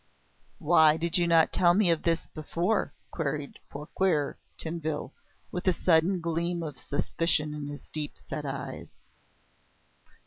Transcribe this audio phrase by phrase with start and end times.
[0.57, 5.13] "Why did you not tell me of this before?" queried Fouquier Tinville,
[5.51, 8.87] with a sudden gleam of suspicion in his deep set eyes.